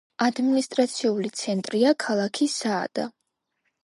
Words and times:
ადმინისტრაციული 0.27 1.29
ცენტრია 1.41 1.91
ქალაქი 2.05 2.47
საადა. 2.57 3.07